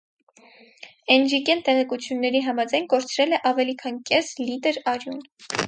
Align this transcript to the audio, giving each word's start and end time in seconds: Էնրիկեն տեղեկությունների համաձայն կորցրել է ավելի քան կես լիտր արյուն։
Էնրիկեն 1.15 1.61
տեղեկությունների 1.67 2.43
համաձայն 2.47 2.89
կորցրել 2.95 3.39
է 3.39 3.43
ավելի 3.53 3.79
քան 3.85 4.03
կես 4.11 4.35
լիտր 4.47 4.85
արյուն։ 4.95 5.25